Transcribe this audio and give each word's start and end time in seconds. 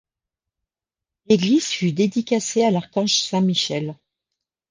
L’église 1.27 1.67
fut 1.67 1.91
dédicacée 1.91 2.63
à 2.65 2.71
l’archange 2.71 3.19
saint 3.21 3.41
Michel. 3.41 3.95